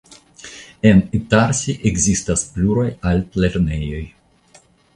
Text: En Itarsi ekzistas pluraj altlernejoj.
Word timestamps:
En 0.91 1.01
Itarsi 1.17 1.75
ekzistas 1.91 2.45
pluraj 2.55 2.89
altlernejoj. 3.13 4.03